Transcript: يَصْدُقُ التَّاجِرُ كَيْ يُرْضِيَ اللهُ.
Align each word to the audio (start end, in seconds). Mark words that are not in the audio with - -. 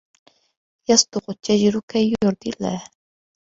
يَصْدُقُ 0.89 1.29
التَّاجِرُ 1.29 1.79
كَيْ 1.87 2.13
يُرْضِيَ 2.23 2.49
اللهُ. 2.59 2.89